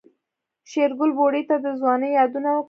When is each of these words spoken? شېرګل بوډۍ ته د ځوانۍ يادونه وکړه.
شېرګل 0.69 1.11
بوډۍ 1.17 1.43
ته 1.49 1.55
د 1.63 1.65
ځوانۍ 1.79 2.09
يادونه 2.17 2.49
وکړه. 2.51 2.59